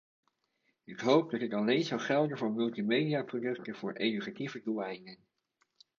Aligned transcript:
Ik 0.83 0.99
hoop 0.99 1.31
dat 1.31 1.39
dit 1.39 1.53
alleen 1.53 1.83
zal 1.83 1.99
gelden 1.99 2.37
voor 2.37 2.51
multimediaproducten 2.51 3.75
voor 3.75 3.93
educatieve 3.93 4.61
doeleinden. 4.63 5.17